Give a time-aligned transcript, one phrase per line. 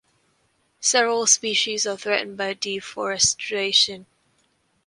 [0.79, 4.07] Several species are threatened by deforestation.